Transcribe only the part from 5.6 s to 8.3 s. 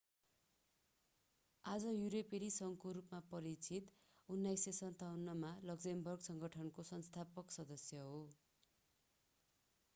Luxembourg सङ्गठनको संस्थापक सदस्य हो